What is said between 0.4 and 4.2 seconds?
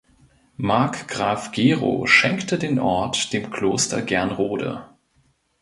Markgraf Gero schenkte den Ort dem Kloster